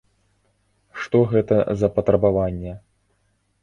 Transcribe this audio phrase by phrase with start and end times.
[1.03, 2.73] Што гэта за патрабаванне?